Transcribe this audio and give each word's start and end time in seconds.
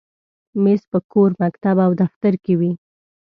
مېز 0.63 0.81
په 0.91 0.99
کور، 1.11 1.29
مکتب، 1.41 1.77
او 1.85 1.91
دفتر 2.01 2.33
کې 2.43 2.53
وي. 2.59 2.71